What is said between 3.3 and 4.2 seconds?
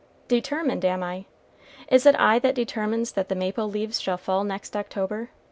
maple leaves shall